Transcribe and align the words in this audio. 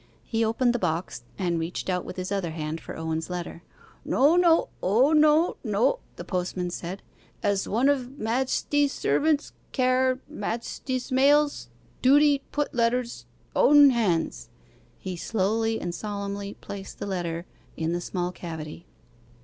He 0.23 0.43
opened 0.43 0.73
the 0.73 0.79
box 0.79 1.25
and 1.37 1.59
reached 1.59 1.87
out 1.87 2.03
with 2.05 2.15
his 2.17 2.31
other 2.31 2.49
hand 2.49 2.81
for 2.81 2.97
Owen's 2.97 3.29
letter. 3.29 3.61
'No, 4.03 4.35
no. 4.35 4.69
O 4.81 5.11
no 5.13 5.57
no,' 5.63 5.99
the 6.15 6.23
postman 6.23 6.71
said. 6.71 7.03
'As 7.43 7.69
one 7.69 7.87
of 7.87 8.17
Majesty's 8.17 8.91
servants 8.93 9.53
care 9.71 10.17
Majesty's 10.27 11.11
mails 11.11 11.69
duty 12.01 12.41
put 12.51 12.73
letters 12.73 13.27
own 13.55 13.91
hands.' 13.91 14.49
He 14.97 15.15
slowly 15.15 15.79
and 15.79 15.93
solemnly 15.93 16.55
placed 16.55 16.97
the 16.97 17.05
letter 17.05 17.45
in 17.77 17.93
the 17.93 18.01
small 18.01 18.31
cavity. 18.31 18.87